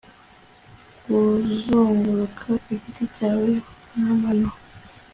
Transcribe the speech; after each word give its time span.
kuzunguruka 1.03 2.45
kugiti 2.65 3.03
cyawe 3.15 3.51
nkamano 3.97 4.49